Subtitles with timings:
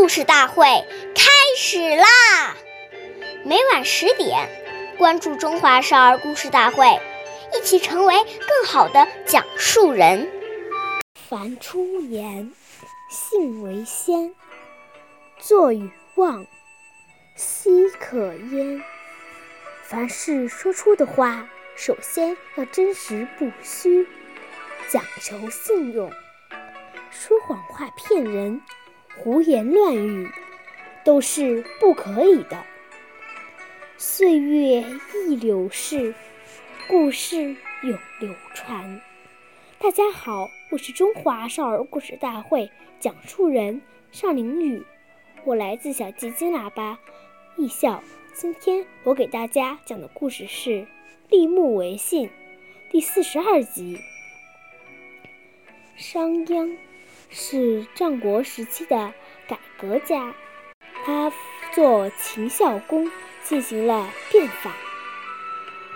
[0.00, 0.64] 故事大会
[1.14, 2.56] 开始啦！
[3.44, 4.48] 每晚十点，
[4.96, 6.86] 关注《中华少儿故事大会》，
[7.54, 10.26] 一起成为更好的讲述人。
[11.28, 12.50] 凡出言，
[13.10, 14.32] 信为先；
[15.38, 16.46] 坐与忘，
[17.36, 18.82] 奚可焉。
[19.84, 24.08] 凡是说出的话，首先要真实不虚，
[24.88, 26.10] 讲求信用。
[27.10, 28.62] 说谎话骗人。
[29.16, 30.30] 胡言乱语
[31.04, 32.64] 都是不可以的。
[33.98, 34.84] 岁月
[35.26, 36.14] 易流逝，
[36.88, 39.00] 故事永流传。
[39.78, 43.82] 大家好，我是中华少儿故事大会讲述人
[44.12, 44.82] 尚凌宇，
[45.44, 46.98] 我来自小鸡金喇叭
[47.56, 48.02] 艺校。
[48.32, 50.70] 今天我给大家讲的故事是
[51.28, 52.28] 《立木为信》
[52.90, 53.98] 第四十二集。
[55.96, 56.76] 商鞅。
[57.30, 59.14] 是战国时期的
[59.46, 60.34] 改革家，
[61.04, 61.32] 他
[61.72, 63.10] 做秦孝公
[63.42, 64.72] 进行了变法。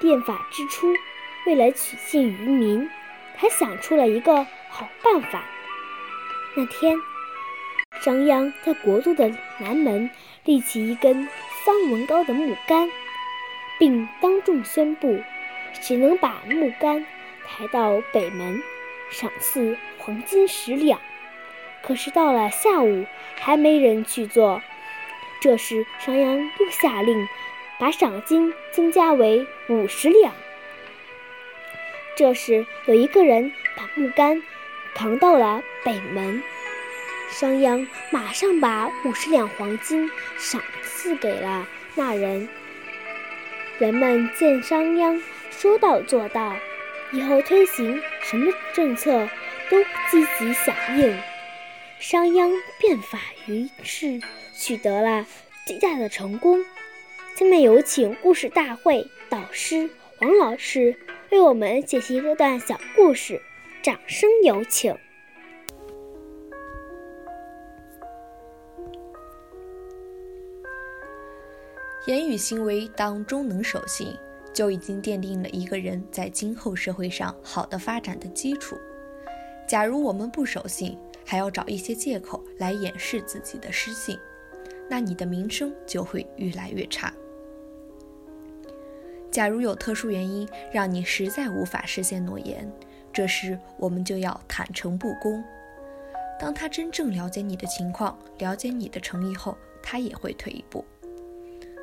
[0.00, 0.94] 变法之初，
[1.46, 2.88] 为了取信于民，
[3.36, 5.44] 他想出了一个好办法。
[6.56, 6.96] 那天，
[8.00, 10.08] 商鞅在国都的南门
[10.44, 11.28] 立起一根
[11.64, 12.88] 三文高的木杆，
[13.78, 15.22] 并当众宣布，
[15.82, 17.04] 只能把木杆
[17.46, 18.62] 抬到北门，
[19.10, 20.98] 赏赐黄金十两。
[21.88, 24.60] 可是到了下午，还没人去做。
[25.40, 27.26] 这时，商鞅又下令
[27.78, 30.34] 把赏金增加为五十两。
[32.14, 34.42] 这时，有一个人把木杆
[34.94, 36.42] 扛到了北门，
[37.30, 42.46] 商鞅马上把五十两黄金赏赐给了那人。
[43.78, 46.54] 人们见商鞅说到做到，
[47.12, 49.26] 以后推行什么政策
[49.70, 51.18] 都积极响应。
[51.98, 54.20] 商鞅变法于是
[54.54, 55.26] 取得了
[55.66, 56.64] 极大的成功。
[57.36, 59.88] 下面有请故事大会导师
[60.20, 60.96] 王老师
[61.30, 63.40] 为我们解析这段小故事，
[63.82, 64.96] 掌声有请。
[72.06, 74.16] 言语行为当中能守信，
[74.54, 78.78] 就已经奠定了一个人在今后社会上好的发展的基础。
[79.68, 80.96] 假如我们不守信，
[81.30, 84.18] 还要找一些借口来掩饰自己的失信，
[84.88, 87.12] 那你的名声就会越来越差。
[89.30, 92.66] 假如有特殊原因让你实在无法实现诺言，
[93.12, 95.44] 这时我们就要坦诚不公。
[96.40, 100.82] 当他真正了解你的情况，了解你的诚意后，他也会退一步。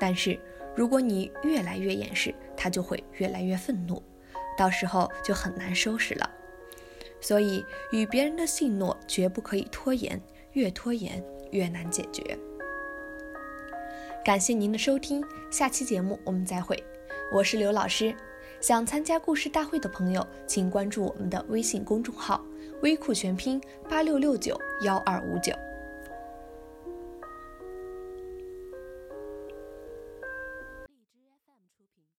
[0.00, 0.40] 但是
[0.74, 4.02] 如果你越来越掩饰，他就会越来越愤怒，
[4.56, 6.30] 到时候就很难收拾了。
[7.26, 10.22] 所以，与别人的信诺绝不可以拖延，
[10.52, 11.20] 越拖延
[11.50, 12.38] 越难解决。
[14.24, 16.80] 感谢您的收听，下期节目我们再会。
[17.32, 18.14] 我是刘老师，
[18.60, 22.40] 想参加故事大会的朋友，请关注我们的微信公众号
[22.82, 25.52] “微库全拼八六六九幺二五九”。